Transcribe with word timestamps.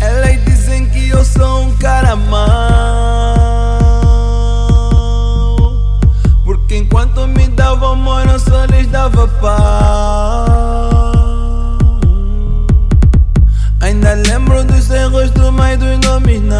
Elas 0.00 0.44
dizem 0.44 0.88
que 0.88 1.08
eu 1.08 1.24
sou 1.24 1.62
um 1.62 1.76
cara 1.76 2.16
mau. 2.16 2.44
Porque 6.44 6.78
enquanto 6.78 7.24
me 7.28 7.46
dava 7.48 7.92
amor, 7.92 8.26
eu 8.26 8.40
só 8.40 8.64
lhes 8.64 8.88
dava 8.88 9.28
pau. 9.28 11.12
Ainda 13.80 14.14
lembro 14.14 14.64
dos 14.64 14.82
seus 14.86 15.12
rostos, 15.12 15.50
mas 15.50 15.78
dos 15.78 15.96
nomes 16.00 16.42
não. 16.42 16.58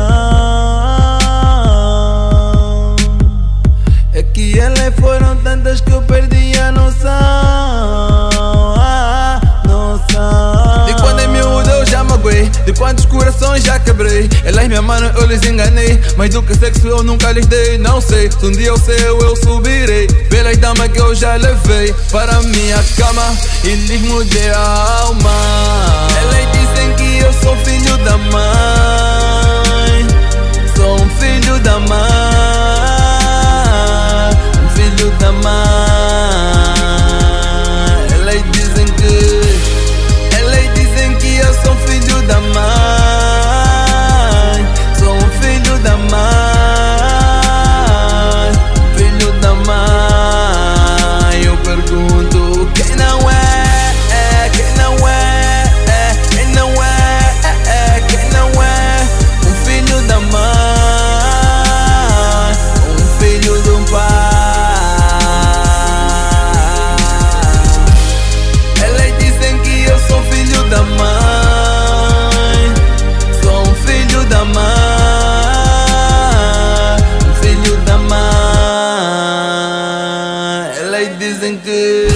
É 4.12 4.22
que 4.22 4.56
elas 4.56 4.94
foram 5.00 5.34
tantas 5.38 5.80
que 5.80 5.90
eu 5.90 6.00
perdi 6.02 6.56
a 6.60 6.70
noção. 6.70 8.13
Quantos 12.94 13.06
corações 13.06 13.64
já 13.64 13.78
quebrei. 13.80 14.28
Elas 14.44 14.68
me 14.68 14.76
amaram, 14.76 15.08
eu 15.18 15.26
lhes 15.26 15.42
enganei. 15.44 16.00
Mas 16.16 16.30
do 16.30 16.42
que 16.42 16.54
sexo 16.54 16.86
eu 16.86 17.02
nunca 17.02 17.32
lhes 17.32 17.46
dei. 17.46 17.76
Não 17.78 18.00
sei, 18.00 18.30
se 18.30 18.46
um 18.46 18.52
dia 18.52 18.68
eu 18.68 18.78
sei 18.78 18.96
eu, 19.06 19.36
subirei. 19.36 20.06
Pelas 20.30 20.56
damas 20.58 20.88
que 20.88 21.00
eu 21.00 21.14
já 21.14 21.36
levei 21.36 21.94
Para 22.10 22.42
minha 22.42 22.82
cama 22.96 23.36
E 23.62 23.74
lhes 23.74 24.00
mudei 24.02 24.50
a 24.50 25.00
alma. 25.02 25.30
Elas 26.20 26.52
dizem 26.52 26.94
que 26.96 27.24
eu 27.24 27.32
sou 27.42 27.56
filho 27.64 27.96
da 27.98 28.16
mãe 28.16 29.03
like 81.06 81.18
this 81.18 81.42
and 81.42 81.62
good. 81.62 82.13